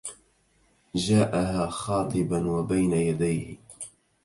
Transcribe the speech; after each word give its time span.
جاءها 0.95 1.67
خاطبا 1.69 2.49
وبين 2.51 2.93
يديه 2.93 3.57